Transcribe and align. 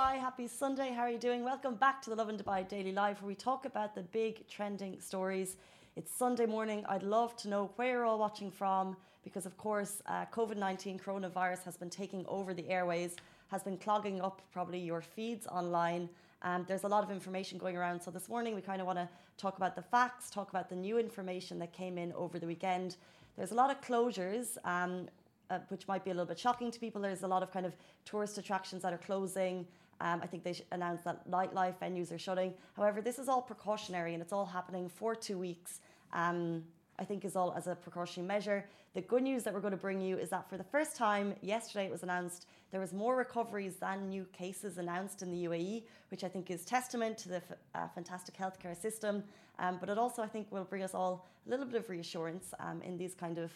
Dubai. 0.00 0.18
Happy 0.18 0.46
Sunday. 0.46 0.92
How 0.92 1.02
are 1.02 1.10
you 1.10 1.18
doing? 1.18 1.44
Welcome 1.44 1.74
back 1.74 2.00
to 2.02 2.10
the 2.10 2.16
Lovin 2.16 2.38
Dubai 2.38 2.66
Daily 2.66 2.92
Live, 2.92 3.20
where 3.20 3.28
we 3.28 3.34
talk 3.34 3.66
about 3.66 3.94
the 3.94 4.00
big 4.00 4.48
trending 4.48 4.98
stories. 4.98 5.56
It's 5.94 6.10
Sunday 6.10 6.46
morning. 6.46 6.86
I'd 6.88 7.02
love 7.02 7.36
to 7.38 7.48
know 7.48 7.70
where 7.76 7.90
you're 7.90 8.06
all 8.06 8.18
watching 8.18 8.50
from 8.50 8.96
because, 9.24 9.44
of 9.44 9.58
course, 9.58 10.00
uh, 10.06 10.24
COVID 10.32 10.56
19 10.56 10.98
coronavirus 10.98 11.64
has 11.64 11.76
been 11.76 11.90
taking 11.90 12.24
over 12.28 12.54
the 12.54 12.66
airways, 12.70 13.16
has 13.48 13.62
been 13.62 13.76
clogging 13.76 14.22
up 14.22 14.40
probably 14.54 14.78
your 14.78 15.02
feeds 15.02 15.46
online. 15.46 16.08
Um, 16.40 16.64
there's 16.66 16.84
a 16.84 16.88
lot 16.88 17.04
of 17.04 17.10
information 17.10 17.58
going 17.58 17.76
around. 17.76 18.00
So, 18.00 18.10
this 18.10 18.26
morning, 18.28 18.54
we 18.54 18.62
kind 18.62 18.80
of 18.80 18.86
want 18.86 18.98
to 18.98 19.08
talk 19.36 19.58
about 19.58 19.76
the 19.76 19.82
facts, 19.82 20.30
talk 20.30 20.48
about 20.48 20.70
the 20.70 20.76
new 20.76 20.98
information 20.98 21.58
that 21.58 21.74
came 21.74 21.98
in 21.98 22.14
over 22.14 22.38
the 22.38 22.46
weekend. 22.46 22.96
There's 23.36 23.52
a 23.52 23.56
lot 23.62 23.70
of 23.70 23.82
closures. 23.82 24.56
Um, 24.64 25.08
uh, 25.50 25.58
which 25.68 25.88
might 25.88 26.04
be 26.04 26.12
a 26.12 26.14
little 26.14 26.26
bit 26.26 26.38
shocking 26.38 26.70
to 26.70 26.78
people. 26.78 27.02
There's 27.02 27.24
a 27.24 27.28
lot 27.28 27.42
of 27.42 27.52
kind 27.52 27.66
of 27.66 27.74
tourist 28.04 28.38
attractions 28.38 28.82
that 28.82 28.92
are 28.92 28.98
closing. 28.98 29.66
Um, 30.00 30.20
I 30.22 30.26
think 30.26 30.44
they 30.44 30.54
announced 30.72 31.04
that 31.04 31.30
nightlife 31.30 31.74
venues 31.80 32.12
are 32.12 32.18
shutting. 32.18 32.54
However, 32.74 33.00
this 33.02 33.18
is 33.18 33.28
all 33.28 33.42
precautionary 33.42 34.14
and 34.14 34.22
it's 34.22 34.32
all 34.32 34.46
happening 34.46 34.88
for 34.88 35.14
two 35.14 35.38
weeks. 35.38 35.80
Um, 36.12 36.64
I 36.98 37.04
think 37.04 37.24
is 37.24 37.34
all 37.34 37.54
as 37.56 37.66
a 37.66 37.74
precautionary 37.74 38.28
measure. 38.28 38.64
The 38.92 39.00
good 39.00 39.22
news 39.22 39.42
that 39.44 39.54
we're 39.54 39.60
going 39.60 39.70
to 39.70 39.78
bring 39.78 40.00
you 40.00 40.18
is 40.18 40.28
that 40.30 40.48
for 40.50 40.58
the 40.58 40.64
first 40.64 40.96
time, 40.96 41.34
yesterday 41.40 41.86
it 41.86 41.90
was 41.90 42.02
announced 42.02 42.46
there 42.70 42.80
was 42.80 42.92
more 42.92 43.16
recoveries 43.16 43.76
than 43.76 44.08
new 44.08 44.24
cases 44.32 44.78
announced 44.78 45.22
in 45.22 45.30
the 45.30 45.44
UAE, 45.44 45.84
which 46.10 46.24
I 46.24 46.28
think 46.28 46.50
is 46.50 46.64
testament 46.64 47.16
to 47.18 47.28
the 47.28 47.42
uh, 47.74 47.88
fantastic 47.94 48.36
healthcare 48.36 48.80
system. 48.80 49.24
Um, 49.58 49.78
but 49.80 49.88
it 49.88 49.98
also, 49.98 50.22
I 50.22 50.26
think, 50.26 50.50
will 50.50 50.64
bring 50.64 50.82
us 50.82 50.94
all 50.94 51.26
a 51.46 51.50
little 51.50 51.66
bit 51.66 51.76
of 51.76 51.88
reassurance 51.88 52.52
um, 52.60 52.82
in 52.82 52.96
these 52.96 53.14
kind 53.14 53.38
of 53.38 53.52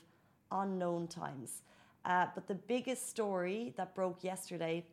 unknown 0.51 1.07
times. 1.09 1.63
Uh, 2.05 2.27
but 2.35 2.47
the 2.47 2.55
biggest 2.55 3.09
story 3.09 3.73
that 3.77 3.95
broke 3.95 4.23
yesterday, 4.23 4.85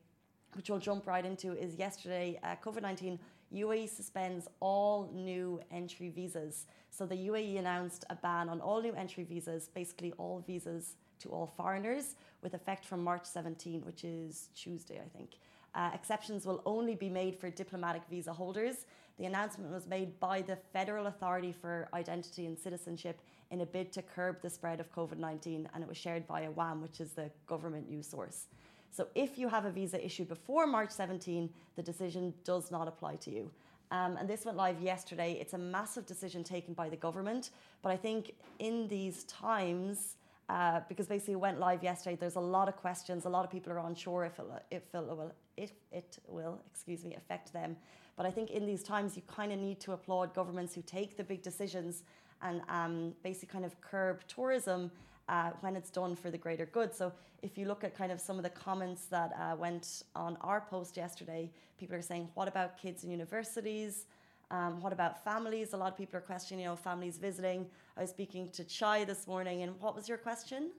which 0.56 0.70
we'll 0.70 0.80
jump 0.80 1.08
right 1.08 1.26
into, 1.26 1.54
is 1.54 1.76
yesterday 1.76 2.40
uh, 2.44 2.56
COVID 2.64 2.82
19 2.82 3.20
UAE 3.54 3.90
suspends 3.90 4.48
all 4.62 5.10
new 5.14 5.60
entry 5.72 6.10
visas. 6.10 6.68
So 6.90 7.06
the 7.06 7.16
UAE 7.16 7.60
announced 7.60 8.06
a 8.10 8.16
ban 8.16 8.48
on 8.48 8.62
all 8.62 8.82
new 8.82 8.94
entry 8.94 9.24
visas, 9.24 9.68
basically 9.68 10.14
all 10.14 10.44
visas 10.48 10.96
to 11.20 11.30
all 11.30 11.48
foreigners, 11.48 12.16
with 12.42 12.54
effect 12.54 12.86
from 12.86 13.04
March 13.04 13.26
17, 13.26 13.82
which 13.82 14.04
is 14.04 14.50
Tuesday, 14.56 15.02
I 15.04 15.10
think. 15.18 15.32
Uh, 15.76 15.92
exceptions 15.94 16.46
will 16.46 16.62
only 16.66 16.96
be 16.96 17.10
made 17.10 17.36
for 17.36 17.50
diplomatic 17.50 18.02
visa 18.10 18.34
holders. 18.34 18.86
The 19.18 19.26
announcement 19.26 19.72
was 19.72 19.88
made 19.88 20.20
by 20.20 20.42
the 20.42 20.58
Federal 20.74 21.08
Authority 21.08 21.52
for 21.52 21.88
Identity 21.94 22.46
and 22.46 22.58
Citizenship 22.58 23.22
in 23.52 23.62
a 23.62 23.66
bid 23.66 23.92
to 23.94 24.02
curb 24.02 24.42
the 24.42 24.50
spread 24.50 24.80
of 24.80 24.92
COVID 24.94 25.18
19, 25.18 25.70
and 25.74 25.84
it 25.84 25.88
was 25.88 25.98
shared 25.98 26.26
via 26.28 26.50
WAM, 26.52 26.82
which 26.82 27.00
is 27.00 27.12
the 27.12 27.30
government 27.48 27.90
news 27.90 28.08
source. 28.08 28.48
So 28.92 29.08
if 29.16 29.38
you 29.38 29.48
have 29.48 29.66
a 29.66 29.72
visa 29.72 30.04
issued 30.04 30.28
before 30.28 30.68
March 30.68 30.92
17, 30.92 31.50
the 31.76 31.82
decision 31.82 32.34
does 32.44 32.72
not 32.72 32.88
apply 32.88 33.16
to 33.18 33.32
you. 33.32 33.50
Um, 33.90 34.18
and 34.18 34.30
this 34.30 34.46
went 34.46 34.58
live 34.58 34.82
yesterday. 34.82 35.38
It's 35.40 35.54
a 35.54 35.58
massive 35.58 36.06
decision 36.06 36.44
taken 36.44 36.74
by 36.74 36.90
the 36.90 36.98
government, 36.98 37.52
but 37.82 37.92
I 37.92 37.98
think 37.98 38.34
in 38.60 38.88
these 38.88 39.24
times, 39.26 40.16
uh, 40.50 40.82
because 40.90 41.08
basically 41.08 41.34
it 41.34 41.40
went 41.40 41.60
live 41.60 41.84
yesterday, 41.84 42.18
there's 42.20 42.36
a 42.36 42.42
lot 42.42 42.68
of 42.68 42.76
questions. 42.76 43.26
A 43.26 43.30
lot 43.30 43.46
of 43.46 43.52
people 43.52 43.72
are 43.72 43.80
unsure 43.80 44.26
if 44.26 44.40
it, 44.40 44.46
if 44.72 44.84
it 44.94 45.08
will, 45.08 45.34
if 45.58 45.72
it 45.92 46.20
will, 46.28 46.62
excuse 46.70 47.06
me, 47.06 47.16
affect 47.16 47.54
them. 47.54 47.76
But 48.18 48.26
I 48.26 48.32
think 48.32 48.52
in 48.52 48.66
these 48.66 48.84
times, 48.84 49.16
you 49.16 49.24
kind 49.28 49.52
of 49.52 49.60
need 49.60 49.80
to 49.82 49.94
applaud 49.94 50.34
governments 50.34 50.76
who 50.76 50.82
take 50.82 51.16
the 51.16 51.24
big 51.24 51.42
decisions 51.42 52.04
and 52.42 52.62
um, 52.70 53.14
basically 53.24 53.52
kind 53.54 53.66
of 53.66 53.80
curb 53.82 54.22
tourism 54.28 54.92
uh, 55.32 55.52
when 55.62 55.76
it's 55.76 55.90
done 55.90 56.14
for 56.16 56.30
the 56.30 56.38
greater 56.38 56.68
good. 56.68 56.94
So 56.94 57.12
if 57.42 57.58
you 57.58 57.66
look 57.66 57.84
at 57.84 57.96
kind 57.96 58.12
of 58.12 58.20
some 58.20 58.38
of 58.38 58.44
the 58.44 58.50
comments 58.50 59.06
that 59.06 59.32
uh, 59.40 59.56
went 59.56 60.04
on 60.14 60.38
our 60.42 60.62
post 60.62 60.98
yesterday, 60.98 61.50
people 61.80 61.96
are 61.96 62.02
saying, 62.02 62.28
what 62.34 62.48
about 62.48 62.78
kids 62.78 63.06
in 63.06 63.10
universities? 63.10 64.06
Um, 64.52 64.82
what 64.82 64.92
about 64.92 65.24
families? 65.24 65.72
A 65.72 65.78
lot 65.78 65.90
of 65.94 65.98
people 65.98 66.18
are 66.18 66.28
questioning, 66.34 66.64
you 66.64 66.70
know, 66.70 66.76
families 66.76 67.18
visiting. 67.18 67.66
I 67.98 68.02
was 68.02 68.10
speaking 68.10 68.50
to 68.52 68.66
Chai 68.66 69.06
this 69.06 69.26
morning, 69.26 69.64
and 69.64 69.72
what 69.80 69.96
was 69.96 70.10
your 70.10 70.18
question? 70.18 70.72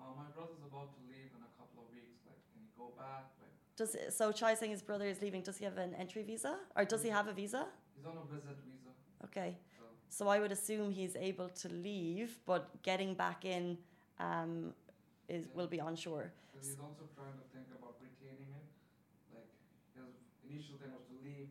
Uh, 0.00 0.04
my 0.16 0.24
brother's 0.34 0.64
about 0.66 0.88
to 0.94 1.00
leave 1.06 1.30
in 1.36 1.42
a 1.42 1.52
couple 1.60 1.84
of 1.84 1.92
weeks. 1.92 2.24
Like, 2.26 2.40
can 2.50 2.62
he 2.62 2.68
go 2.78 2.92
back? 2.96 3.24
Like, 3.42 3.52
does 3.76 3.94
so 4.16 4.32
Chai 4.32 4.54
saying 4.54 4.72
his 4.72 4.80
brother 4.80 5.06
is 5.06 5.20
leaving? 5.20 5.42
Does 5.42 5.58
he 5.58 5.66
have 5.66 5.76
an 5.76 5.94
entry 5.94 6.22
visa, 6.22 6.56
or 6.74 6.86
does 6.86 7.02
he 7.02 7.10
have 7.10 7.28
a 7.28 7.34
visa? 7.34 7.66
He's 7.94 8.06
on 8.06 8.16
a 8.16 8.34
visit 8.34 8.56
visa. 8.64 8.90
Okay. 9.26 9.58
So 10.08 10.28
I 10.28 10.38
would 10.40 10.52
assume 10.52 10.90
he's 10.90 11.16
able 11.16 11.48
to 11.50 11.68
leave, 11.68 12.38
but 12.46 12.82
getting 12.82 13.14
back 13.14 13.44
in 13.44 13.78
um, 14.18 14.74
is 15.28 15.44
Yeah. 15.46 15.52
will 15.54 15.66
be 15.68 15.78
unsure. 15.78 16.32
He's 16.54 16.76
also 16.80 17.04
trying 17.14 17.36
to 17.38 17.44
think 17.54 17.68
about 17.78 17.96
retaining 18.00 18.50
it. 18.60 18.66
Like, 19.34 19.50
his 19.94 20.12
initial 20.48 20.76
thing 20.78 20.92
was 20.92 21.04
to 21.10 21.16
leave, 21.24 21.48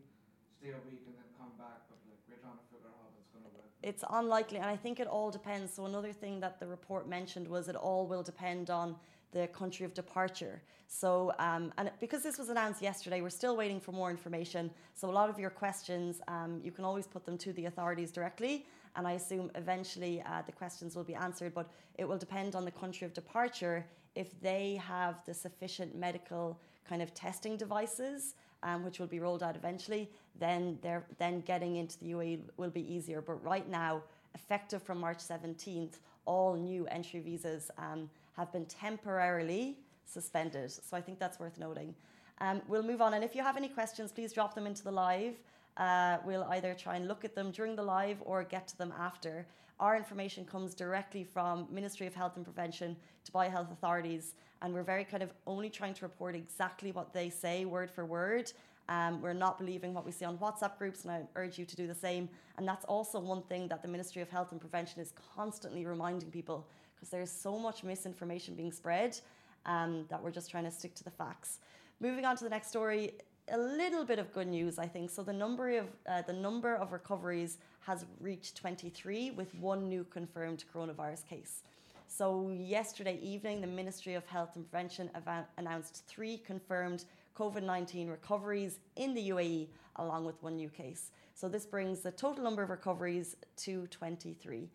stay 0.58 0.70
a 0.70 0.80
week, 0.88 1.02
and 1.06 1.14
then 1.16 1.28
come 1.38 1.52
back. 1.58 1.86
But 1.88 1.98
like, 2.10 2.20
we're 2.28 2.40
trying 2.42 2.58
to 2.58 2.66
figure 2.72 2.88
out 2.88 2.98
how 3.02 3.08
that's 3.14 3.30
gonna 3.30 3.52
work. 3.54 3.70
It's 3.82 4.04
unlikely, 4.10 4.58
and 4.58 4.68
I 4.70 4.76
think 4.76 5.00
it 5.00 5.06
all 5.06 5.30
depends. 5.30 5.74
So 5.74 5.86
another 5.86 6.12
thing 6.12 6.40
that 6.40 6.58
the 6.60 6.66
report 6.66 7.08
mentioned 7.08 7.48
was 7.48 7.68
it 7.68 7.76
all 7.76 8.06
will 8.06 8.22
depend 8.22 8.70
on 8.70 8.96
the 9.36 9.46
country 9.48 9.84
of 9.84 9.92
departure. 9.92 10.62
So, 10.88 11.32
um, 11.38 11.72
and 11.78 11.90
because 12.00 12.22
this 12.22 12.38
was 12.38 12.48
announced 12.48 12.80
yesterday, 12.80 13.20
we're 13.20 13.38
still 13.42 13.56
waiting 13.56 13.80
for 13.80 13.92
more 13.92 14.10
information. 14.10 14.70
So, 14.94 15.10
a 15.10 15.14
lot 15.20 15.28
of 15.28 15.38
your 15.38 15.50
questions, 15.50 16.20
um, 16.28 16.60
you 16.64 16.70
can 16.70 16.84
always 16.84 17.06
put 17.06 17.26
them 17.26 17.36
to 17.38 17.52
the 17.52 17.66
authorities 17.66 18.10
directly, 18.10 18.66
and 18.94 19.06
I 19.06 19.12
assume 19.12 19.50
eventually 19.56 20.22
uh, 20.22 20.42
the 20.46 20.52
questions 20.52 20.96
will 20.96 21.08
be 21.12 21.14
answered. 21.14 21.52
But 21.54 21.68
it 21.98 22.08
will 22.08 22.18
depend 22.26 22.54
on 22.54 22.64
the 22.64 22.70
country 22.70 23.04
of 23.04 23.12
departure 23.12 23.84
if 24.14 24.40
they 24.40 24.80
have 24.94 25.14
the 25.26 25.34
sufficient 25.34 25.94
medical 25.94 26.58
kind 26.88 27.02
of 27.02 27.12
testing 27.14 27.56
devices. 27.56 28.34
Um, 28.62 28.82
which 28.82 28.98
will 28.98 29.06
be 29.06 29.20
rolled 29.20 29.42
out 29.42 29.54
eventually, 29.54 30.10
then 30.40 30.78
they're 30.82 31.04
then 31.18 31.42
getting 31.42 31.76
into 31.76 31.98
the 32.00 32.12
UAE 32.12 32.40
will 32.56 32.70
be 32.70 32.84
easier. 32.92 33.20
But 33.20 33.44
right 33.44 33.68
now, 33.68 34.02
effective 34.34 34.82
from 34.82 34.98
March 34.98 35.18
17th, 35.18 35.98
all 36.26 36.54
new 36.54 36.86
entry 36.86 37.20
visas 37.20 37.70
um, 37.78 38.10
have 38.36 38.52
been 38.52 38.66
temporarily 38.66 39.78
suspended. 40.04 40.70
So 40.70 40.96
I 40.96 41.00
think 41.00 41.18
that's 41.18 41.38
worth 41.38 41.58
noting. 41.58 41.94
Um, 42.40 42.60
we'll 42.68 42.82
move 42.82 43.00
on, 43.00 43.14
and 43.14 43.24
if 43.24 43.34
you 43.34 43.42
have 43.42 43.56
any 43.56 43.68
questions, 43.68 44.12
please 44.12 44.32
drop 44.32 44.54
them 44.54 44.66
into 44.66 44.84
the 44.84 44.92
live. 44.92 45.34
Uh, 45.76 46.18
we'll 46.24 46.44
either 46.44 46.74
try 46.74 46.96
and 46.96 47.08
look 47.08 47.24
at 47.24 47.34
them 47.34 47.50
during 47.50 47.76
the 47.76 47.82
live 47.82 48.18
or 48.24 48.44
get 48.44 48.68
to 48.68 48.78
them 48.78 48.92
after. 48.98 49.46
Our 49.80 49.96
information 49.96 50.44
comes 50.44 50.74
directly 50.74 51.24
from 51.24 51.66
Ministry 51.70 52.06
of 52.06 52.14
Health 52.14 52.36
and 52.36 52.44
Prevention, 52.44 52.96
to 53.24 53.38
Health 53.50 53.72
Authorities, 53.72 54.34
and 54.62 54.72
we're 54.72 54.82
very 54.82 55.04
kind 55.04 55.22
of 55.22 55.32
only 55.46 55.68
trying 55.68 55.94
to 55.94 56.04
report 56.04 56.34
exactly 56.34 56.92
what 56.92 57.12
they 57.12 57.28
say, 57.28 57.64
word 57.64 57.90
for 57.90 58.06
word. 58.06 58.52
Um, 58.88 59.20
we're 59.20 59.32
not 59.32 59.58
believing 59.58 59.92
what 59.92 60.06
we 60.06 60.12
see 60.12 60.24
on 60.24 60.38
WhatsApp 60.38 60.78
groups, 60.78 61.02
and 61.04 61.12
I 61.12 61.22
urge 61.34 61.58
you 61.58 61.64
to 61.64 61.76
do 61.76 61.86
the 61.86 61.94
same. 61.94 62.28
And 62.56 62.66
that's 62.66 62.84
also 62.84 63.18
one 63.18 63.42
thing 63.42 63.68
that 63.68 63.82
the 63.82 63.88
Ministry 63.88 64.22
of 64.22 64.30
Health 64.30 64.52
and 64.52 64.60
Prevention 64.60 65.02
is 65.02 65.12
constantly 65.34 65.84
reminding 65.84 66.30
people 66.30 66.68
because 66.96 67.10
there's 67.10 67.30
so 67.30 67.58
much 67.58 67.84
misinformation 67.84 68.54
being 68.54 68.72
spread 68.72 69.18
um, 69.66 70.06
that 70.08 70.22
we're 70.22 70.30
just 70.30 70.50
trying 70.50 70.64
to 70.64 70.70
stick 70.70 70.94
to 70.94 71.04
the 71.04 71.10
facts. 71.10 71.58
Moving 72.00 72.24
on 72.24 72.36
to 72.36 72.44
the 72.44 72.50
next 72.50 72.68
story, 72.68 73.12
a 73.52 73.58
little 73.58 74.04
bit 74.04 74.18
of 74.18 74.32
good 74.32 74.48
news, 74.48 74.78
I 74.78 74.86
think. 74.86 75.10
So 75.10 75.22
the 75.22 75.32
number 75.32 75.78
of 75.78 75.86
uh, 76.08 76.22
the 76.22 76.32
number 76.32 76.74
of 76.74 76.92
recoveries 76.92 77.58
has 77.80 78.04
reached 78.20 78.56
23, 78.56 79.30
with 79.30 79.54
one 79.54 79.88
new 79.88 80.04
confirmed 80.04 80.64
coronavirus 80.74 81.26
case. 81.28 81.62
So 82.08 82.50
yesterday 82.50 83.18
evening, 83.22 83.60
the 83.60 83.66
Ministry 83.66 84.14
of 84.14 84.26
Health 84.26 84.56
and 84.56 84.68
Prevention 84.70 85.10
announced 85.58 86.04
three 86.06 86.38
confirmed 86.38 87.04
COVID 87.36 87.62
19 87.62 88.08
recoveries 88.08 88.78
in 88.96 89.14
the 89.14 89.30
UAE, 89.30 89.68
along 89.96 90.24
with 90.24 90.42
one 90.42 90.56
new 90.56 90.68
case. 90.68 91.10
So 91.34 91.48
this 91.48 91.66
brings 91.66 92.00
the 92.00 92.10
total 92.10 92.42
number 92.42 92.62
of 92.62 92.70
recoveries 92.70 93.36
to 93.58 93.86
23. 93.88 94.68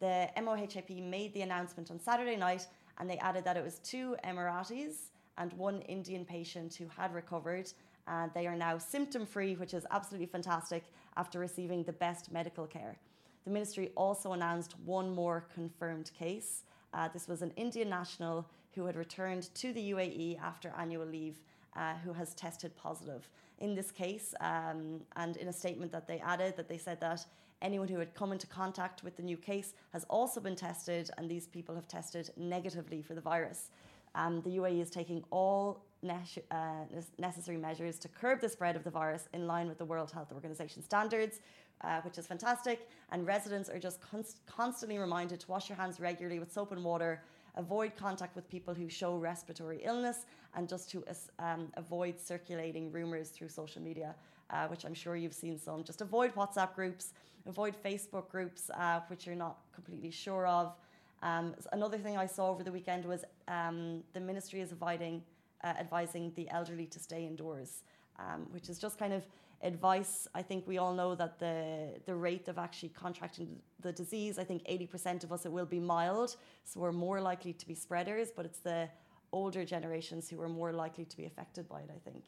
The 0.00 0.28
MOHAP 0.36 1.02
made 1.02 1.32
the 1.32 1.42
announcement 1.42 1.90
on 1.90 1.98
Saturday 1.98 2.36
night 2.36 2.66
and 2.98 3.08
they 3.08 3.18
added 3.18 3.44
that 3.44 3.56
it 3.56 3.64
was 3.64 3.78
two 3.78 4.16
Emiratis 4.24 5.10
and 5.38 5.52
one 5.54 5.80
Indian 5.82 6.24
patient 6.24 6.74
who 6.74 6.86
had 6.96 7.14
recovered. 7.14 7.70
And 8.08 8.30
they 8.34 8.46
are 8.46 8.56
now 8.56 8.78
symptom 8.78 9.26
free, 9.26 9.54
which 9.54 9.74
is 9.74 9.86
absolutely 9.90 10.26
fantastic 10.26 10.84
after 11.16 11.38
receiving 11.38 11.82
the 11.82 11.92
best 11.92 12.30
medical 12.30 12.66
care. 12.66 12.96
The 13.44 13.50
ministry 13.50 13.90
also 13.96 14.32
announced 14.32 14.74
one 14.84 15.14
more 15.14 15.46
confirmed 15.54 16.10
case. 16.18 16.62
Uh, 16.92 17.08
this 17.08 17.28
was 17.28 17.42
an 17.42 17.52
Indian 17.56 17.88
national 17.88 18.46
who 18.74 18.84
had 18.86 18.96
returned 18.96 19.54
to 19.54 19.72
the 19.72 19.92
UAE 19.92 20.40
after 20.40 20.72
annual 20.78 21.06
leave, 21.06 21.36
uh, 21.76 21.94
who 22.04 22.12
has 22.12 22.34
tested 22.34 22.76
positive. 22.76 23.28
In 23.58 23.74
this 23.74 23.90
case, 23.90 24.34
um, 24.40 25.00
and 25.16 25.36
in 25.36 25.48
a 25.48 25.52
statement 25.52 25.90
that 25.92 26.06
they 26.06 26.18
added, 26.20 26.56
that 26.56 26.68
they 26.68 26.78
said 26.78 27.00
that 27.00 27.24
anyone 27.62 27.88
who 27.88 27.98
had 27.98 28.14
come 28.14 28.32
into 28.32 28.46
contact 28.46 29.02
with 29.02 29.16
the 29.16 29.22
new 29.22 29.36
case 29.36 29.74
has 29.92 30.04
also 30.10 30.40
been 30.40 30.56
tested, 30.56 31.10
and 31.16 31.28
these 31.28 31.46
people 31.46 31.74
have 31.74 31.88
tested 31.88 32.30
negatively 32.36 33.02
for 33.02 33.14
the 33.14 33.20
virus. 33.20 33.70
Um, 34.14 34.40
the 34.42 34.56
UAE 34.56 34.80
is 34.80 34.90
taking 34.90 35.22
all 35.30 35.84
ne- 36.02 36.42
uh, 36.50 36.84
necessary 37.18 37.58
measures 37.58 37.98
to 37.98 38.08
curb 38.08 38.40
the 38.40 38.48
spread 38.48 38.76
of 38.76 38.84
the 38.84 38.90
virus 38.90 39.28
in 39.34 39.46
line 39.46 39.68
with 39.68 39.78
the 39.78 39.84
World 39.84 40.10
Health 40.10 40.32
Organization 40.32 40.82
standards, 40.82 41.40
uh, 41.82 42.00
which 42.00 42.16
is 42.16 42.26
fantastic. 42.26 42.88
And 43.10 43.26
residents 43.26 43.68
are 43.68 43.78
just 43.78 44.00
const- 44.00 44.40
constantly 44.46 44.98
reminded 44.98 45.40
to 45.40 45.50
wash 45.50 45.68
your 45.68 45.76
hands 45.76 46.00
regularly 46.00 46.38
with 46.38 46.52
soap 46.52 46.72
and 46.72 46.82
water. 46.82 47.22
avoid 47.58 47.96
contact 47.96 48.36
with 48.36 48.46
people 48.50 48.74
who 48.74 48.86
show 48.86 49.16
respiratory 49.16 49.80
illness 49.82 50.26
and 50.54 50.68
just 50.68 50.90
to 50.90 51.02
um, 51.38 51.72
avoid 51.78 52.20
circulating 52.20 52.92
rumors 52.92 53.30
through 53.30 53.48
social 53.48 53.80
media, 53.80 54.14
uh, 54.50 54.66
which 54.68 54.84
I'm 54.84 54.94
sure 54.94 55.16
you've 55.16 55.34
seen 55.34 55.58
some. 55.58 55.84
Just 55.84 56.00
avoid 56.00 56.34
WhatsApp 56.34 56.74
groups, 56.74 57.12
avoid 57.46 57.74
Facebook 57.82 58.28
groups, 58.28 58.70
uh, 58.70 59.00
which 59.08 59.26
you're 59.26 59.36
not 59.36 59.58
completely 59.72 60.10
sure 60.10 60.46
of. 60.46 60.74
Um, 61.22 61.54
another 61.72 61.98
thing 61.98 62.16
I 62.16 62.26
saw 62.26 62.50
over 62.50 62.62
the 62.62 62.72
weekend 62.72 63.04
was 63.04 63.24
um, 63.48 64.02
the 64.12 64.20
ministry 64.20 64.60
is 64.60 64.72
advising, 64.72 65.22
uh, 65.64 65.74
advising 65.78 66.32
the 66.36 66.48
elderly 66.50 66.86
to 66.86 66.98
stay 66.98 67.26
indoors, 67.26 67.82
um, 68.18 68.46
which 68.50 68.68
is 68.68 68.78
just 68.78 68.98
kind 68.98 69.12
of 69.12 69.24
advice. 69.62 70.28
I 70.34 70.42
think 70.42 70.66
we 70.66 70.78
all 70.78 70.94
know 70.94 71.14
that 71.14 71.38
the 71.38 71.94
the 72.04 72.14
rate 72.14 72.48
of 72.48 72.58
actually 72.58 72.90
contracting 72.90 73.56
the 73.80 73.92
disease, 73.92 74.38
I 74.38 74.44
think 74.44 74.64
80% 74.66 75.24
of 75.24 75.32
us 75.32 75.46
it 75.46 75.52
will 75.52 75.66
be 75.66 75.80
mild, 75.80 76.36
so 76.64 76.80
we're 76.80 76.92
more 76.92 77.20
likely 77.20 77.52
to 77.54 77.66
be 77.66 77.74
spreaders, 77.74 78.30
but 78.30 78.44
it's 78.44 78.58
the 78.58 78.88
older 79.32 79.64
generations 79.64 80.28
who 80.28 80.40
are 80.40 80.48
more 80.48 80.72
likely 80.72 81.04
to 81.04 81.16
be 81.16 81.24
affected 81.24 81.68
by 81.68 81.80
it, 81.80 81.90
I 81.94 81.98
think. 82.10 82.24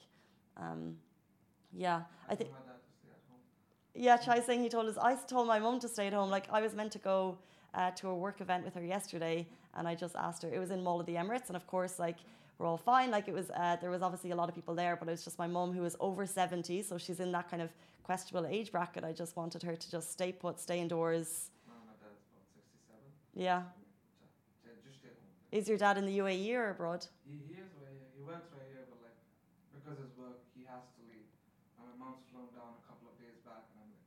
Um, 0.57 0.97
yeah, 1.73 2.03
I, 2.29 2.33
I 2.33 2.35
think. 2.35 2.51
Yeah, 3.95 4.17
Chai 4.17 4.41
saying 4.41 4.63
he 4.63 4.69
told 4.69 4.87
us. 4.87 4.97
I 4.97 5.17
told 5.17 5.49
my 5.49 5.59
mum 5.59 5.81
to 5.81 5.89
stay 5.89 6.07
at 6.07 6.13
home. 6.13 6.31
Like 6.31 6.47
I 6.53 6.61
was 6.61 6.75
meant 6.75 6.93
to 6.93 6.99
go 6.99 7.39
uh, 7.75 7.91
to 7.93 8.09
a 8.09 8.15
work 8.15 8.41
event 8.41 8.65
with 8.65 8.75
her 8.75 8.85
yesterday, 8.85 9.47
and 9.75 9.89
I 9.89 9.95
just 9.95 10.15
asked 10.15 10.43
her. 10.43 10.53
It 10.53 10.59
was 10.59 10.71
in 10.71 10.83
Mall 10.83 11.01
of 11.01 11.07
the 11.07 11.15
Emirates, 11.15 11.49
and 11.49 11.57
of 11.57 11.67
course, 11.67 11.99
like 11.99 12.17
we're 12.59 12.67
all 12.67 12.77
fine. 12.77 13.11
Like 13.11 13.29
it 13.29 13.35
was, 13.35 13.51
uh, 13.51 13.77
there 13.81 13.91
was 13.91 14.03
obviously 14.03 14.31
a 14.33 14.37
lot 14.37 14.49
of 14.49 14.55
people 14.55 14.75
there, 14.75 14.97
but 14.97 15.09
it 15.09 15.13
was 15.13 15.25
just 15.25 15.39
my 15.39 15.47
mum 15.47 15.73
who 15.73 15.83
was 15.83 15.97
over 16.01 16.27
70, 16.27 16.83
so 16.83 16.99
she's 16.99 17.21
in 17.21 17.33
that 17.33 17.49
kind 17.51 17.63
of 17.63 17.71
questionable 18.03 18.49
age 18.49 18.73
bracket. 18.73 19.05
I 19.05 19.13
just 19.13 19.37
wanted 19.37 19.63
her 19.63 19.77
to 19.77 19.91
just 19.91 20.13
stay 20.13 20.33
put, 20.33 20.59
stay 20.59 20.81
indoors. 20.81 21.51
My 21.67 21.75
dad's 21.95 22.03
about 22.03 22.47
67. 22.55 22.99
Yeah. 23.35 23.63
Just 24.85 24.99
stay 24.99 25.09
home. 25.15 25.53
Is 25.53 25.69
your 25.69 25.79
dad 25.79 25.99
in 25.99 26.07
the 26.07 26.19
UAE 26.19 26.51
or 26.55 26.71
abroad? 26.71 27.07
He, 27.25 27.39
he 27.47 27.55
is 27.55 27.71
here. 27.79 27.95
He 28.17 28.23
works 28.23 28.51
right 28.51 28.67
here, 28.75 28.87
but 28.91 28.99
like 29.07 29.19
because 29.71 29.99
his 30.03 30.11
work, 30.19 30.43
he 30.57 30.67
has 30.67 30.83
to 30.99 31.01
leave. 31.07 31.31
My 31.79 31.91
mom's 31.99 32.23
flown 32.31 32.51
down 32.55 32.75
a 32.77 32.85
couple 32.87 33.09
of 33.09 33.17
days 33.19 33.39
back, 33.47 33.65
and 33.73 33.79
I'm 33.83 33.91
like, 33.95 34.05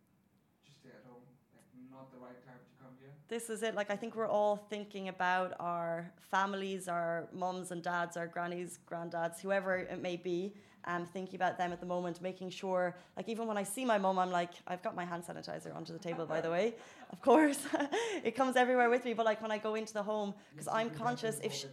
just 0.66 0.80
stay 0.80 0.92
at 0.92 1.04
home. 1.08 1.24
Like 1.56 1.68
not 1.92 2.12
the 2.12 2.20
right 2.20 2.40
time 2.46 2.60
to 2.60 2.74
come 2.84 2.94
here. 3.00 3.12
This 3.28 3.50
is 3.50 3.64
it. 3.64 3.76
Like 3.76 3.90
I 3.92 3.96
think 3.96 4.16
we're 4.16 4.28
all 4.28 4.56
thinking 4.70 5.08
about 5.08 5.54
our 5.60 6.12
families, 6.30 6.88
our 6.88 7.28
mums 7.34 7.72
and 7.72 7.82
dads, 7.84 8.18
our 8.18 8.28
grannies, 8.28 8.80
granddads, 8.90 9.40
whoever 9.40 9.78
it 9.78 10.02
may 10.02 10.18
be. 10.18 10.54
Um, 10.86 11.06
thinking 11.06 11.36
about 11.36 11.60
them 11.60 11.72
at 11.72 11.80
the 11.80 11.86
moment, 11.86 12.24
making 12.24 12.50
sure, 12.50 12.96
like 13.16 13.30
even 13.30 13.46
when 13.46 13.56
I 13.56 13.62
see 13.62 13.86
my 13.86 14.00
mum, 14.00 14.18
I'm 14.18 14.32
like, 14.32 14.50
I've 14.66 14.82
got 14.82 14.96
my 14.96 15.06
hand 15.06 15.24
sanitizer 15.24 15.76
onto 15.76 15.94
the 15.94 16.00
table, 16.00 16.26
by 16.26 16.42
the 16.42 16.50
way. 16.50 16.74
Of 17.12 17.22
course, 17.22 17.60
it 18.24 18.36
comes 18.36 18.56
everywhere 18.56 18.90
with 18.90 19.04
me. 19.06 19.14
But 19.14 19.26
like 19.28 19.42
when 19.44 19.52
I 19.52 19.60
go 19.60 19.76
into 19.76 19.94
the 19.94 20.02
home, 20.02 20.34
because 20.52 20.68
I'm 20.68 20.90
conscious, 20.90 21.40
if 21.44 21.54
she, 21.54 21.68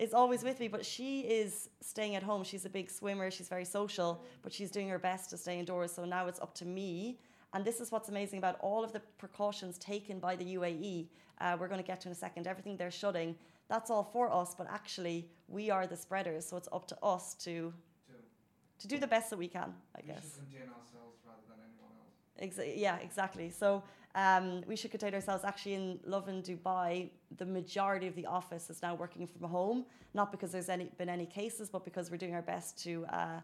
it's 0.00 0.14
always 0.14 0.42
with 0.42 0.58
me. 0.58 0.68
But 0.76 0.84
she 0.84 1.20
is 1.20 1.68
staying 1.80 2.14
at 2.16 2.22
home. 2.22 2.42
She's 2.42 2.64
a 2.64 2.70
big 2.78 2.90
swimmer. 2.90 3.30
She's 3.30 3.48
very 3.48 3.64
social, 3.64 4.10
but 4.42 4.52
she's 4.52 4.70
doing 4.70 4.88
her 4.88 4.98
best 4.98 5.30
to 5.30 5.36
stay 5.36 5.58
indoors. 5.58 5.92
So 5.92 6.04
now 6.04 6.26
it's 6.26 6.40
up 6.40 6.54
to 6.56 6.64
me 6.64 7.18
and 7.52 7.64
this 7.64 7.80
is 7.80 7.90
what's 7.90 8.08
amazing 8.08 8.38
about 8.38 8.56
all 8.60 8.84
of 8.84 8.92
the 8.92 9.00
precautions 9.18 9.76
taken 9.78 10.18
by 10.18 10.36
the 10.36 10.54
UAE. 10.56 11.08
Uh, 11.40 11.56
we're 11.58 11.68
going 11.68 11.80
to 11.80 11.86
get 11.86 12.00
to 12.02 12.08
in 12.08 12.12
a 12.12 12.14
second. 12.14 12.46
Everything 12.46 12.76
they're 12.76 12.90
shutting, 12.90 13.34
that's 13.68 13.90
all 13.90 14.04
for 14.04 14.32
us, 14.32 14.54
but 14.56 14.66
actually 14.70 15.28
we 15.48 15.70
are 15.70 15.86
the 15.86 15.96
spreaders, 15.96 16.46
so 16.46 16.56
it's 16.56 16.68
up 16.72 16.86
to 16.88 16.96
us 17.02 17.34
to 17.34 17.72
to 18.78 18.88
do 18.88 18.96
the 18.98 19.06
best 19.06 19.28
that 19.28 19.38
we 19.38 19.46
can. 19.46 19.74
I 19.94 20.00
we 20.00 20.08
guess. 20.08 20.22
should 20.22 20.48
contain 20.48 20.68
ourselves 20.68 21.20
rather 21.26 21.44
than 21.48 21.58
anyone. 21.60 21.89
Exa- 22.42 22.74
yeah, 22.76 22.96
exactly. 22.98 23.50
So 23.50 23.82
um, 24.14 24.62
we 24.66 24.76
should 24.76 24.90
contain 24.90 25.14
ourselves. 25.14 25.44
Actually, 25.44 25.74
in 25.74 26.00
Lovin 26.04 26.42
Dubai, 26.42 27.10
the 27.36 27.46
majority 27.46 28.06
of 28.06 28.14
the 28.14 28.26
office 28.26 28.70
is 28.70 28.82
now 28.82 28.94
working 28.94 29.26
from 29.26 29.48
home, 29.48 29.84
not 30.14 30.32
because 30.32 30.50
there's 30.52 30.68
any 30.68 30.90
been 30.98 31.08
any 31.08 31.26
cases, 31.26 31.68
but 31.70 31.84
because 31.84 32.10
we're 32.10 32.16
doing 32.16 32.34
our 32.34 32.42
best 32.42 32.82
to. 32.84 33.04
Uh, 33.06 33.40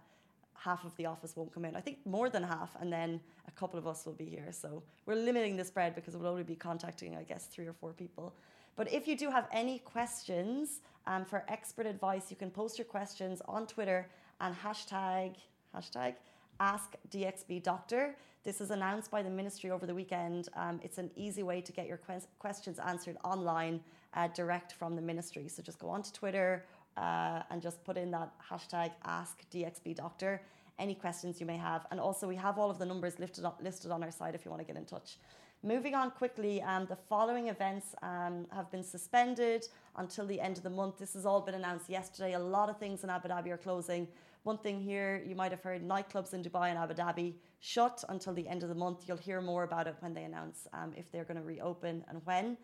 half 0.58 0.84
of 0.84 0.96
the 0.96 1.06
office 1.06 1.36
won't 1.36 1.52
come 1.52 1.64
in. 1.64 1.76
I 1.76 1.80
think 1.80 1.98
more 2.04 2.28
than 2.28 2.42
half, 2.42 2.70
and 2.80 2.92
then 2.92 3.20
a 3.46 3.50
couple 3.52 3.78
of 3.78 3.86
us 3.86 4.04
will 4.06 4.14
be 4.14 4.24
here. 4.24 4.50
So 4.50 4.82
we're 5.04 5.14
limiting 5.14 5.54
the 5.56 5.64
spread 5.64 5.94
because 5.94 6.16
we'll 6.16 6.26
only 6.26 6.42
be 6.42 6.56
contacting, 6.56 7.14
I 7.14 7.22
guess, 7.22 7.46
three 7.46 7.66
or 7.66 7.72
four 7.72 7.92
people. 7.92 8.34
But 8.74 8.92
if 8.92 9.06
you 9.08 9.16
do 9.16 9.30
have 9.30 9.46
any 9.52 9.78
questions 9.78 10.80
um, 11.06 11.24
for 11.24 11.44
expert 11.48 11.86
advice, 11.86 12.30
you 12.30 12.36
can 12.36 12.50
post 12.50 12.78
your 12.78 12.84
questions 12.84 13.40
on 13.46 13.66
Twitter 13.66 14.08
and 14.40 14.54
hashtag 14.54 15.36
hashtag 15.74 16.14
Ask 16.58 16.94
DXB 17.10 17.62
Doctor. 17.62 18.16
This 18.46 18.60
is 18.60 18.70
announced 18.70 19.10
by 19.10 19.24
the 19.24 19.28
ministry 19.28 19.72
over 19.72 19.86
the 19.86 19.94
weekend. 19.94 20.50
Um, 20.54 20.78
it's 20.84 20.98
an 20.98 21.10
easy 21.16 21.42
way 21.42 21.60
to 21.60 21.72
get 21.72 21.88
your 21.88 21.96
que- 21.96 22.28
questions 22.38 22.78
answered 22.78 23.16
online, 23.24 23.80
uh, 24.14 24.28
direct 24.28 24.74
from 24.74 24.94
the 24.94 25.02
ministry. 25.02 25.48
So 25.48 25.64
just 25.64 25.80
go 25.80 25.88
on 25.88 26.00
to 26.04 26.12
Twitter 26.12 26.64
uh, 26.96 27.42
and 27.50 27.60
just 27.60 27.82
put 27.82 27.96
in 27.96 28.12
that 28.12 28.30
hashtag 28.38 28.92
ask 29.04 29.42
DXB 29.50 29.96
doctor 29.96 30.40
any 30.78 30.94
questions 30.94 31.40
you 31.40 31.46
may 31.46 31.56
have. 31.56 31.86
And 31.90 31.98
also, 31.98 32.28
we 32.28 32.36
have 32.36 32.56
all 32.56 32.70
of 32.70 32.78
the 32.78 32.86
numbers 32.86 33.18
listed 33.18 33.44
on, 33.44 33.54
listed 33.60 33.90
on 33.90 34.04
our 34.04 34.12
site 34.12 34.36
if 34.36 34.44
you 34.44 34.52
want 34.52 34.60
to 34.60 34.66
get 34.72 34.76
in 34.76 34.84
touch. 34.84 35.16
Moving 35.64 35.96
on 35.96 36.12
quickly, 36.12 36.62
um, 36.62 36.86
the 36.86 36.94
following 36.94 37.48
events 37.48 37.96
um, 38.02 38.46
have 38.52 38.70
been 38.70 38.84
suspended 38.84 39.66
until 39.96 40.24
the 40.24 40.40
end 40.40 40.56
of 40.56 40.62
the 40.62 40.70
month. 40.70 40.98
This 40.98 41.14
has 41.14 41.26
all 41.26 41.40
been 41.40 41.54
announced 41.54 41.90
yesterday. 41.90 42.34
A 42.34 42.38
lot 42.38 42.68
of 42.68 42.78
things 42.78 43.02
in 43.02 43.10
Abu 43.10 43.26
Dhabi 43.26 43.50
are 43.50 43.56
closing. 43.56 44.06
One 44.46 44.58
thing 44.58 44.80
here, 44.80 45.24
you 45.26 45.34
might 45.34 45.50
have 45.50 45.64
heard 45.64 45.82
nightclubs 45.82 46.32
in 46.32 46.40
Dubai 46.40 46.68
and 46.68 46.78
Abu 46.78 46.94
Dhabi 46.94 47.34
shut 47.58 48.04
until 48.08 48.32
the 48.32 48.46
end 48.46 48.62
of 48.62 48.68
the 48.68 48.76
month. 48.76 48.98
You'll 49.08 49.16
hear 49.16 49.40
more 49.40 49.64
about 49.64 49.88
it 49.88 49.96
when 49.98 50.14
they 50.14 50.22
announce 50.22 50.68
um, 50.72 50.92
if 50.96 51.10
they're 51.10 51.24
going 51.24 51.36
to 51.36 51.42
reopen 51.42 52.04
and 52.08 52.20
when. 52.26 52.56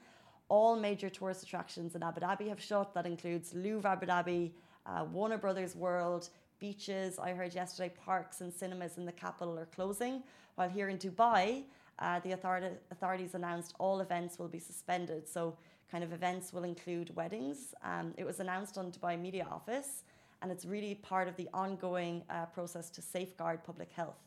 All 0.49 0.77
major 0.77 1.11
tourist 1.11 1.43
attractions 1.43 1.97
in 1.97 2.05
Abu 2.05 2.21
Dhabi 2.21 2.49
have 2.51 2.63
shut. 2.63 2.95
That 2.95 3.05
includes 3.05 3.53
Louvre 3.53 3.91
Abu 3.91 4.07
Dhabi, 4.07 4.53
uh, 4.87 5.07
Warner 5.11 5.39
Brothers 5.39 5.75
World, 5.75 6.29
beaches. 6.61 7.19
I 7.19 7.33
heard 7.33 7.53
yesterday 7.53 7.93
parks 8.07 8.43
and 8.43 8.55
cinemas 8.55 8.97
in 8.97 9.05
the 9.05 9.11
capital 9.11 9.59
are 9.59 9.67
closing. 9.67 10.23
While 10.55 10.69
here 10.69 10.89
in 10.89 10.99
Dubai, 10.99 11.65
uh, 11.99 12.21
the 12.21 12.31
authority, 12.31 12.77
authorities 12.93 13.35
announced 13.35 13.75
all 13.81 13.99
events 14.03 14.39
will 14.39 14.47
be 14.47 14.61
suspended. 14.61 15.29
So, 15.29 15.57
kind 15.91 16.05
of 16.05 16.13
events 16.13 16.53
will 16.53 16.63
include 16.63 17.15
weddings. 17.17 17.75
Um, 17.83 18.15
it 18.17 18.25
was 18.25 18.39
announced 18.39 18.79
on 18.79 18.93
Dubai 18.93 19.21
Media 19.21 19.49
Office, 19.51 20.05
and 20.43 20.51
it's 20.51 20.67
really 20.67 20.95
part 20.97 21.29
of 21.29 21.37
the 21.37 21.49
ongoing 21.55 22.23
uh, 22.29 22.47
process 22.47 22.91
to 22.91 23.01
safeguard 23.01 23.65
public 23.65 23.91
health. 23.93 24.21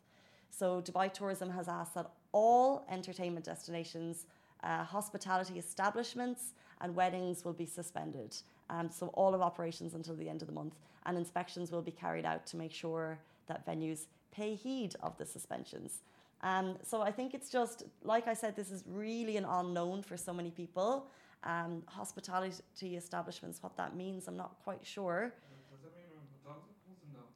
So, 0.49 0.81
Dubai 0.81 1.11
Tourism 1.13 1.49
has 1.51 1.67
asked 1.67 1.93
that 1.95 2.09
all 2.31 2.85
entertainment 2.89 3.45
destinations 3.45 4.25
uh, 4.65 4.83
hospitality 4.83 5.59
establishments 5.59 6.53
and 6.81 6.95
weddings 6.95 7.45
will 7.45 7.53
be 7.53 7.65
suspended. 7.65 8.35
Um, 8.69 8.89
so 8.89 9.07
all 9.07 9.33
of 9.35 9.41
operations 9.41 9.93
until 9.93 10.15
the 10.15 10.27
end 10.27 10.41
of 10.41 10.47
the 10.47 10.53
month, 10.53 10.75
and 11.05 11.17
inspections 11.17 11.71
will 11.71 11.81
be 11.81 11.91
carried 11.91 12.25
out 12.25 12.45
to 12.47 12.57
make 12.57 12.73
sure 12.73 13.19
that 13.47 13.65
venues 13.65 14.07
pay 14.31 14.55
heed 14.55 14.95
of 15.03 15.17
the 15.17 15.25
suspensions. 15.25 16.01
Um, 16.41 16.77
so 16.83 17.01
I 17.01 17.11
think 17.11 17.33
it's 17.33 17.49
just 17.49 17.83
like 18.03 18.27
I 18.27 18.33
said, 18.33 18.55
this 18.55 18.71
is 18.71 18.83
really 18.87 19.37
an 19.37 19.45
unknown 19.45 20.01
for 20.01 20.17
so 20.17 20.33
many 20.33 20.51
people. 20.51 21.07
Um, 21.43 21.83
hospitality 21.87 22.95
establishments, 22.95 23.61
what 23.61 23.77
that 23.77 23.95
means, 23.95 24.27
I'm 24.27 24.37
not 24.37 24.55
quite 24.63 24.83
sure. 24.83 25.31
Does 25.71 25.81
that 25.83 25.95
mean 25.95 26.05
hotels 26.43 26.63
are 26.69 26.77
closing 26.85 27.11
down? 27.13 27.29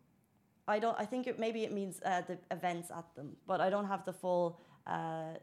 I 0.69 0.79
don't. 0.79 0.97
I 0.99 1.05
think 1.05 1.27
it 1.27 1.39
maybe 1.39 1.63
it 1.63 1.73
means 1.73 1.99
uh, 2.05 2.21
the 2.29 2.38
events 2.51 2.91
at 2.91 3.05
them, 3.15 3.35
but 3.47 3.59
I 3.59 3.69
don't 3.69 3.85
have 3.85 4.05
the 4.05 4.13
full 4.13 4.59
uh, 4.85 5.33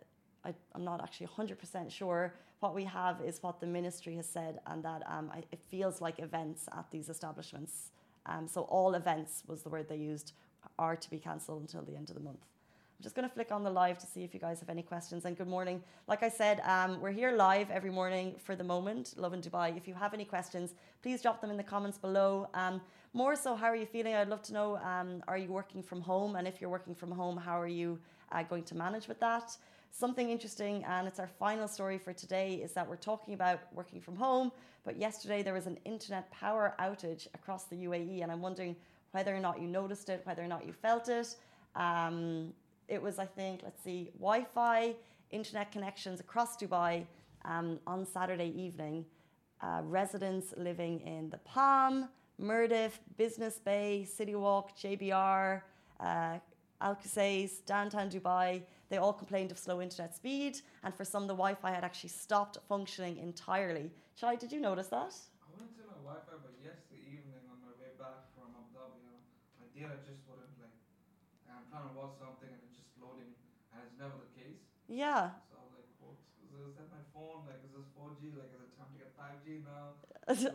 I, 0.46 0.54
am 0.74 0.84
not 0.84 1.02
actually 1.02 1.26
100% 1.26 1.90
sure. 1.90 2.34
What 2.60 2.74
we 2.74 2.84
have 2.84 3.20
is 3.20 3.42
what 3.42 3.60
the 3.60 3.66
ministry 3.66 4.16
has 4.16 4.26
said, 4.26 4.60
and 4.66 4.82
that 4.84 5.02
um, 5.06 5.30
I, 5.32 5.42
it 5.52 5.60
feels 5.68 6.00
like 6.00 6.18
events 6.20 6.68
at 6.72 6.90
these 6.90 7.08
establishments. 7.08 7.90
Um, 8.24 8.48
so, 8.48 8.62
all 8.62 8.94
events 8.94 9.42
was 9.46 9.62
the 9.62 9.68
word 9.68 9.88
they 9.88 9.96
used, 9.96 10.32
are 10.78 10.96
to 10.96 11.10
be 11.10 11.18
cancelled 11.18 11.60
until 11.60 11.82
the 11.82 11.96
end 11.96 12.08
of 12.08 12.14
the 12.16 12.22
month. 12.22 12.44
I'm 12.98 13.02
just 13.02 13.14
going 13.14 13.28
to 13.28 13.34
flick 13.34 13.52
on 13.52 13.62
the 13.62 13.70
live 13.70 13.98
to 13.98 14.06
see 14.06 14.24
if 14.24 14.32
you 14.32 14.40
guys 14.40 14.58
have 14.60 14.70
any 14.70 14.80
questions. 14.80 15.26
And 15.26 15.36
good 15.36 15.48
morning. 15.48 15.82
Like 16.08 16.22
I 16.22 16.30
said, 16.30 16.60
um, 16.60 16.98
we're 16.98 17.10
here 17.10 17.30
live 17.30 17.70
every 17.70 17.90
morning 17.90 18.34
for 18.38 18.56
the 18.56 18.64
moment, 18.64 19.12
Lovin 19.18 19.42
Dubai. 19.42 19.76
If 19.76 19.86
you 19.86 19.92
have 19.92 20.14
any 20.14 20.24
questions, 20.24 20.72
please 21.02 21.20
drop 21.20 21.42
them 21.42 21.50
in 21.50 21.58
the 21.58 21.62
comments 21.62 21.98
below. 21.98 22.48
Um, 22.54 22.80
more 23.12 23.36
so, 23.36 23.54
how 23.54 23.66
are 23.66 23.76
you 23.76 23.84
feeling? 23.84 24.14
I'd 24.14 24.30
love 24.30 24.40
to 24.44 24.54
know 24.54 24.78
um, 24.78 25.22
are 25.28 25.36
you 25.36 25.48
working 25.48 25.82
from 25.82 26.00
home? 26.00 26.36
And 26.36 26.48
if 26.48 26.58
you're 26.58 26.70
working 26.70 26.94
from 26.94 27.10
home, 27.10 27.36
how 27.36 27.60
are 27.60 27.66
you 27.66 27.98
uh, 28.32 28.44
going 28.44 28.62
to 28.64 28.74
manage 28.74 29.08
with 29.08 29.20
that? 29.20 29.54
Something 29.90 30.30
interesting, 30.30 30.82
and 30.84 31.06
it's 31.06 31.20
our 31.20 31.28
final 31.28 31.68
story 31.68 31.98
for 31.98 32.14
today, 32.14 32.54
is 32.54 32.72
that 32.72 32.88
we're 32.88 32.96
talking 32.96 33.34
about 33.34 33.60
working 33.74 34.00
from 34.00 34.16
home. 34.16 34.50
But 34.84 34.96
yesterday 34.96 35.42
there 35.42 35.52
was 35.52 35.66
an 35.66 35.76
internet 35.84 36.30
power 36.30 36.74
outage 36.80 37.26
across 37.34 37.64
the 37.64 37.76
UAE, 37.76 38.22
and 38.22 38.32
I'm 38.32 38.40
wondering 38.40 38.74
whether 39.10 39.36
or 39.36 39.40
not 39.40 39.60
you 39.60 39.68
noticed 39.68 40.08
it, 40.08 40.22
whether 40.24 40.42
or 40.42 40.48
not 40.48 40.66
you 40.66 40.72
felt 40.72 41.10
it. 41.10 41.36
Um, 41.74 42.54
it 42.88 43.00
was, 43.00 43.18
I 43.18 43.26
think, 43.26 43.60
let's 43.62 43.82
see, 43.82 44.10
Wi 44.18 44.44
Fi, 44.54 44.94
internet 45.30 45.72
connections 45.72 46.20
across 46.20 46.56
Dubai 46.56 47.04
um, 47.44 47.78
on 47.86 48.06
Saturday 48.06 48.52
evening. 48.56 49.04
Uh, 49.62 49.80
residents 49.84 50.52
living 50.56 51.00
in 51.00 51.30
the 51.30 51.38
Palm, 51.38 52.08
Mirdif, 52.40 52.92
Business 53.16 53.58
Bay, 53.58 54.04
City 54.04 54.34
Walk, 54.34 54.76
JBR, 54.76 55.62
uh, 56.00 56.38
Al 56.80 56.94
Qusais, 56.94 57.64
downtown 57.64 58.10
Dubai, 58.10 58.62
they 58.90 58.98
all 58.98 59.12
complained 59.12 59.50
of 59.50 59.58
slow 59.58 59.80
internet 59.80 60.14
speed, 60.14 60.60
and 60.84 60.94
for 60.94 61.04
some, 61.04 61.26
the 61.26 61.34
Wi 61.34 61.54
Fi 61.54 61.70
had 61.70 61.82
actually 61.84 62.10
stopped 62.10 62.58
functioning 62.68 63.16
entirely. 63.16 63.90
Shai, 64.14 64.36
did 64.36 64.52
you 64.52 64.60
notice 64.60 64.88
that? 64.88 65.12
I 65.44 65.48
went 65.56 65.76
to 65.76 65.82
my 65.84 65.98
Wi-Fi, 66.04 66.40
but 66.40 66.56
yesterday 66.64 67.04
evening 67.04 67.44
on 67.52 67.60
my 67.60 67.72
way 67.76 67.92
back 68.00 68.32
from 68.32 68.48
Abu 68.56 68.72
Dhabi, 68.72 69.12
my 69.60 69.68
data 69.76 70.00
just 70.08 70.24
wouldn't 70.24 70.56
like. 70.56 70.72
I'm 71.52 71.68
trying 71.68 71.88
to 71.88 71.94
watch 71.96 72.16
something 72.16 72.48
and 72.48 72.65
loading, 73.00 73.32
and 73.72 73.80
it's 73.84 73.96
never 73.98 74.16
the 74.16 74.32
case. 74.36 74.60
Yeah. 74.88 75.34
So 75.50 75.58
I 75.58 75.64
was 75.64 75.74
like, 75.76 75.88
what? 76.00 76.16
Is, 76.42 76.76
that 76.76 76.88
my 76.90 77.04
phone? 77.12 77.46
Like, 77.46 77.60
is 77.64 77.72
this 77.74 77.86
4G? 77.96 78.34
Like, 78.36 78.52
is 78.54 78.62
it 78.62 78.72
time 78.76 78.90
to 78.92 78.98
get 78.98 79.10
5G 79.14 79.64
now? 79.64 79.96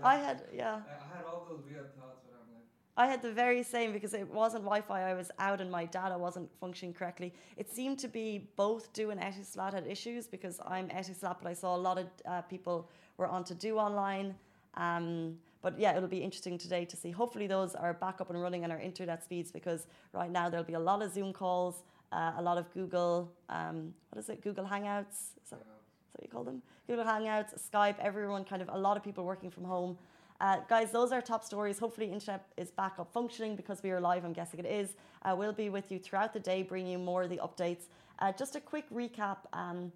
I 0.04 0.16
had, 0.18 0.44
yeah. 0.54 0.82
I, 0.88 1.18
had 1.18 1.26
all 1.26 1.48
those 1.50 1.64
weird 1.64 1.96
thoughts, 1.96 2.20
but 2.28 2.36
I'm 2.36 2.52
like, 2.54 2.68
I 2.98 3.08
had 3.08 3.22
the 3.22 3.32
very 3.32 3.64
same 3.64 3.94
because 3.94 4.14
it 4.14 4.28
wasn't 4.28 4.64
Wi-Fi. 4.64 5.10
I 5.10 5.14
was 5.14 5.32
out 5.40 5.62
and 5.62 5.72
my 5.72 5.86
data 5.86 6.18
wasn't 6.18 6.50
functioning 6.60 6.94
correctly. 6.94 7.34
It 7.56 7.70
seemed 7.70 8.00
to 8.00 8.08
be 8.08 8.50
both 8.58 8.92
du 8.94 9.12
and 9.12 9.20
Etisalat 9.22 9.74
had 9.74 9.88
issues 9.88 10.28
because 10.28 10.60
I'm 10.66 10.90
Etisalat, 10.90 11.38
but 11.42 11.48
I 11.48 11.54
saw 11.54 11.76
a 11.76 11.78
lot 11.78 11.98
of 11.98 12.08
uh, 12.26 12.42
people 12.42 12.90
were 13.18 13.28
on 13.28 13.44
to 13.46 13.56
do 13.56 13.78
online. 13.78 14.36
Um, 14.76 15.38
but 15.62 15.80
yeah, 15.80 15.96
it'll 15.96 16.10
be 16.10 16.18
interesting 16.18 16.58
today 16.58 16.86
to 16.86 16.98
see. 16.98 17.12
Hopefully, 17.12 17.48
those 17.48 17.76
are 17.76 17.94
back 17.94 18.20
up 18.20 18.30
and 18.30 18.42
running 18.42 18.64
and 18.64 18.74
our 18.74 18.80
internet 18.80 19.24
speeds 19.24 19.52
because 19.52 19.88
right 20.12 20.32
now 20.32 20.50
there'll 20.50 20.66
be 20.66 20.74
a 20.74 20.80
lot 20.80 21.02
of 21.02 21.14
Zoom 21.14 21.32
calls, 21.34 21.84
uh, 22.12 22.34
a 22.38 22.42
lot 22.42 22.58
of 22.58 22.72
Google, 22.74 23.32
um, 23.50 23.94
what 24.10 24.20
is 24.20 24.30
it, 24.30 24.42
Google 24.42 24.66
Hangouts? 24.66 25.36
Is 25.44 25.50
that, 25.50 25.60
you 25.60 25.66
that 25.66 25.82
what 26.14 26.24
you 26.24 26.30
call 26.30 26.44
them? 26.44 26.62
Google 26.88 27.06
Hangouts, 27.06 27.54
Skype, 27.72 27.96
everyone 28.00 28.44
kind 28.44 28.62
of, 28.62 28.70
a 28.70 28.78
lot 28.78 28.98
of 28.98 29.04
people 29.04 29.24
working 29.24 29.50
from 29.50 29.64
home. 29.64 29.98
Uh, 30.42 30.58
guys, 30.68 30.92
those 30.92 31.12
are 31.12 31.22
top 31.22 31.44
stories. 31.44 31.78
Hopefully, 31.78 32.12
internet 32.12 32.48
is 32.58 32.72
back 32.72 32.96
up 32.98 33.14
functioning 33.14 33.56
because 33.56 33.84
we 33.84 33.92
are 33.92 34.02
live. 34.02 34.26
I'm 34.26 34.34
guessing 34.34 34.60
it 34.60 34.66
is. 34.66 34.96
Uh, 35.22 35.36
we'll 35.38 35.54
be 35.54 35.70
with 35.70 35.92
you 35.92 36.00
throughout 36.00 36.34
the 36.34 36.40
day, 36.40 36.64
bringing 36.64 36.94
you 36.94 36.98
more 36.98 37.24
of 37.24 37.30
the 37.30 37.38
updates. 37.38 37.84
Uh, 38.18 38.32
just 38.32 38.56
a 38.56 38.60
quick 38.60 38.90
recap. 38.90 39.38
Um, 39.54 39.92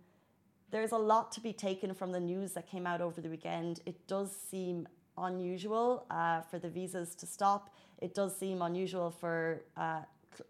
there's 0.69 0.91
a 0.91 0.97
lot 0.97 1.31
to 1.31 1.41
be 1.41 1.51
taken 1.51 1.93
from 1.95 2.11
the 2.11 2.19
news 2.19 2.53
that 2.53 2.69
came 2.69 2.85
out 2.85 3.01
over 3.01 3.21
the 3.21 3.29
weekend. 3.29 3.81
It 3.87 4.07
does 4.07 4.35
seem 4.35 4.87
unusual 5.17 6.05
uh, 6.11 6.41
for 6.41 6.59
the 6.59 6.69
visas 6.69 7.15
to 7.15 7.25
stop. 7.25 7.73
It 7.99 8.13
does 8.13 8.37
seem 8.37 8.61
unusual 8.61 9.09
for 9.09 9.63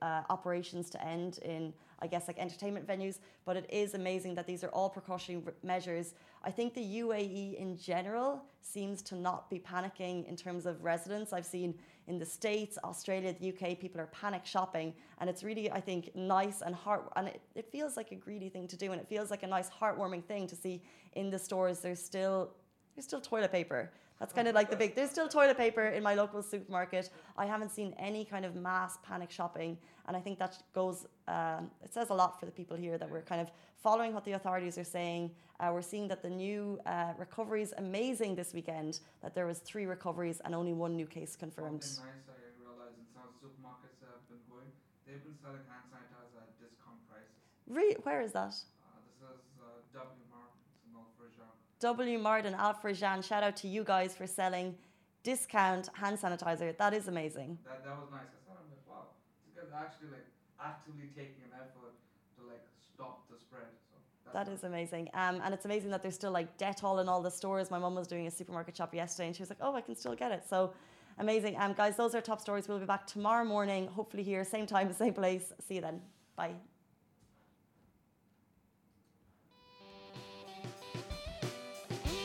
uh, 0.01 0.23
operations 0.29 0.89
to 0.91 1.05
end 1.05 1.39
in, 1.39 1.73
I 1.99 2.07
guess, 2.07 2.27
like 2.27 2.39
entertainment 2.39 2.87
venues. 2.87 3.19
But 3.45 3.57
it 3.57 3.65
is 3.69 3.93
amazing 3.93 4.35
that 4.35 4.47
these 4.47 4.63
are 4.63 4.69
all 4.69 4.89
precautionary 4.89 5.43
measures. 5.63 6.13
I 6.43 6.51
think 6.51 6.73
the 6.73 6.81
UAE 6.81 7.55
in 7.55 7.77
general 7.77 8.43
seems 8.61 9.01
to 9.03 9.15
not 9.15 9.49
be 9.49 9.59
panicking 9.59 10.27
in 10.27 10.35
terms 10.35 10.65
of 10.65 10.83
residents. 10.83 11.33
I've 11.33 11.45
seen 11.45 11.75
in 12.07 12.19
the 12.19 12.25
States, 12.25 12.77
Australia, 12.83 13.33
the 13.39 13.49
UK, 13.49 13.79
people 13.79 13.99
are 13.99 14.07
panic 14.07 14.45
shopping. 14.45 14.93
And 15.19 15.29
it's 15.29 15.43
really, 15.43 15.71
I 15.71 15.81
think, 15.81 16.15
nice 16.15 16.61
and 16.61 16.75
heart, 16.75 17.11
and 17.15 17.27
it, 17.27 17.41
it 17.55 17.71
feels 17.71 17.97
like 17.97 18.11
a 18.11 18.15
greedy 18.15 18.49
thing 18.49 18.67
to 18.67 18.77
do. 18.77 18.91
And 18.91 19.01
it 19.01 19.07
feels 19.07 19.31
like 19.31 19.43
a 19.43 19.47
nice, 19.47 19.69
heartwarming 19.69 20.23
thing 20.25 20.47
to 20.47 20.55
see 20.55 20.83
in 21.13 21.29
the 21.29 21.39
stores, 21.39 21.79
there's 21.79 22.03
still, 22.03 22.51
there's 22.95 23.05
still 23.05 23.21
toilet 23.21 23.51
paper. 23.51 23.91
That's 24.19 24.31
kind 24.33 24.47
of 24.47 24.55
like 24.55 24.69
the 24.69 24.77
big. 24.77 24.95
There's 24.95 25.09
still 25.09 25.27
toilet 25.27 25.57
paper 25.57 25.87
in 25.87 26.01
my 26.01 26.15
local 26.15 26.41
supermarket. 26.41 27.09
I 27.37 27.45
haven't 27.45 27.71
seen 27.71 27.93
any 27.99 28.23
kind 28.23 28.45
of 28.45 28.55
mass 28.55 28.97
panic 29.03 29.29
shopping, 29.29 29.77
and 30.07 30.15
I 30.15 30.21
think 30.21 30.39
that 30.39 30.57
goes. 30.73 31.05
Um, 31.27 31.69
it 31.83 31.93
says 31.93 32.09
a 32.11 32.13
lot 32.13 32.39
for 32.39 32.45
the 32.45 32.51
people 32.51 32.77
here 32.77 32.97
that 32.97 33.09
we're 33.09 33.21
kind 33.21 33.41
of 33.41 33.51
following 33.75 34.13
what 34.13 34.23
the 34.23 34.33
authorities 34.33 34.77
are 34.77 34.85
saying. 34.85 35.31
Uh, 35.59 35.69
we're 35.73 35.81
seeing 35.81 36.07
that 36.07 36.21
the 36.21 36.29
new 36.29 36.79
uh, 36.85 37.13
recovery 37.17 37.61
is 37.61 37.73
amazing 37.77 38.35
this 38.35 38.53
weekend. 38.53 38.99
That 39.21 39.35
there 39.35 39.47
was 39.47 39.59
three 39.59 39.85
recoveries 39.85 40.41
and 40.45 40.55
only 40.55 40.73
one 40.73 40.95
new 40.95 41.05
case 41.05 41.35
confirmed. 41.35 41.83
I 41.83 42.07
realized 42.59 42.97
in 42.97 43.07
some 43.13 43.29
supermarkets 43.43 43.99
have 44.03 44.23
been 44.31 44.39
going, 44.49 44.71
they've 45.05 45.23
been 45.23 45.35
selling 45.43 45.63
hand 45.67 45.85
sanitizer 45.91 46.39
at 46.39 46.51
discount 46.59 46.99
prices. 47.09 47.35
Re- 47.67 47.97
where 48.03 48.21
is 48.21 48.31
that? 48.31 48.55
Uh, 48.55 48.99
this 49.21 49.37
is 49.37 49.59
uh, 49.59 49.67
W 49.93 50.07
Mark, 50.07 50.11
it's 50.11 50.19
an 50.19 50.24
W 51.85 52.17
Martin, 52.17 52.55
Alfred 52.55 52.95
Jean. 52.95 53.21
Shout 53.21 53.43
out 53.43 53.55
to 53.57 53.67
you 53.67 53.83
guys 53.83 54.15
for 54.15 54.25
selling 54.25 54.73
discount 55.21 55.87
hand 55.93 56.17
sanitizer. 56.17 56.75
That 56.77 56.95
is 56.95 57.07
amazing. 57.07 57.59
That 57.63 57.85
that 57.85 57.95
was 58.01 58.09
nice. 58.11 58.31
I 58.37 58.39
thought 58.47 58.57
I'm 58.61 58.69
like, 58.71 58.85
wow, 58.89 59.03
these 59.45 59.53
guys 59.55 59.69
are 59.71 59.85
actually 59.85 60.09
like 60.17 60.25
actively 60.59 61.09
taking 61.15 61.43
an 61.47 61.53
effort 61.53 61.93
to 62.37 62.41
like 62.51 62.65
stop 62.91 63.29
the 63.29 63.37
spread. 63.37 63.69
So 64.23 64.31
That 64.33 64.47
is 64.47 64.63
amazing. 64.63 65.09
Um, 65.13 65.41
and 65.43 65.53
it's 65.53 65.65
amazing 65.65 65.91
that 65.91 66.01
there's 66.01 66.15
still 66.15 66.31
like 66.31 66.57
Dettol 66.57 67.01
in 67.01 67.07
all 67.07 67.21
the 67.21 67.29
stores. 67.29 67.69
My 67.69 67.77
mum 67.77 67.93
was 67.93 68.07
doing 68.07 68.25
a 68.25 68.31
supermarket 68.31 68.75
shop 68.75 68.95
yesterday 68.95 69.27
and 69.27 69.35
she 69.35 69.43
was 69.43 69.51
like, 69.51 69.61
oh, 69.61 69.75
I 69.75 69.81
can 69.81 69.95
still 69.95 70.15
get 70.15 70.31
it. 70.31 70.43
So 70.49 70.73
amazing. 71.19 71.55
Um, 71.59 71.73
guys, 71.73 71.95
those 71.95 72.15
are 72.15 72.21
top 72.21 72.41
stories. 72.41 72.67
We'll 72.67 72.79
be 72.79 72.87
back 72.87 73.05
tomorrow 73.05 73.45
morning, 73.45 73.85
hopefully 73.85 74.23
here, 74.23 74.43
same 74.43 74.65
time, 74.65 74.91
same 74.91 75.13
place. 75.13 75.53
See 75.67 75.75
you 75.75 75.81
then. 75.81 76.01
Bye. 76.35 76.55